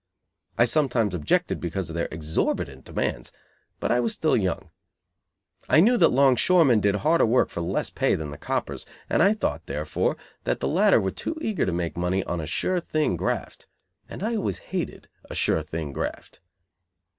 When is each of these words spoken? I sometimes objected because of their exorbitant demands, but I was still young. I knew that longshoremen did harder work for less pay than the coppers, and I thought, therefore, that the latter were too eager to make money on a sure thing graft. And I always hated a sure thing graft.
I 0.57 0.65
sometimes 0.65 1.13
objected 1.13 1.61
because 1.61 1.91
of 1.91 1.95
their 1.95 2.07
exorbitant 2.11 2.85
demands, 2.85 3.31
but 3.79 3.91
I 3.91 3.99
was 3.99 4.15
still 4.15 4.35
young. 4.35 4.71
I 5.69 5.79
knew 5.79 5.95
that 5.95 6.07
longshoremen 6.09 6.79
did 6.79 6.95
harder 6.95 7.27
work 7.27 7.49
for 7.49 7.61
less 7.61 7.91
pay 7.91 8.15
than 8.15 8.31
the 8.31 8.37
coppers, 8.39 8.87
and 9.11 9.21
I 9.21 9.35
thought, 9.35 9.67
therefore, 9.67 10.17
that 10.43 10.59
the 10.59 10.67
latter 10.67 10.99
were 10.99 11.11
too 11.11 11.37
eager 11.39 11.67
to 11.67 11.71
make 11.71 11.95
money 11.97 12.23
on 12.23 12.41
a 12.41 12.47
sure 12.47 12.79
thing 12.79 13.15
graft. 13.15 13.67
And 14.09 14.23
I 14.23 14.37
always 14.37 14.57
hated 14.73 15.07
a 15.29 15.35
sure 15.35 15.61
thing 15.61 15.93
graft. 15.93 16.39